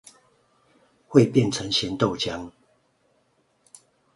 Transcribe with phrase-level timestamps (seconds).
[1.09, 2.49] 會變成鹹豆漿